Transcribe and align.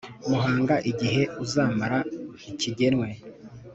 Muhanga 0.29 0.75
Igihe 0.91 1.21
uzamara 1.43 1.97
ntikigenwe 2.55 3.09